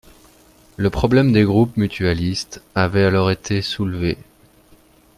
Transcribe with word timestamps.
Le 0.77 0.89
problème 0.89 1.31
des 1.31 1.43
groupes 1.43 1.77
mutualistes 1.77 2.63
avait 2.73 3.03
alors 3.03 3.29
été 3.29 3.61
soulevé. 3.61 4.17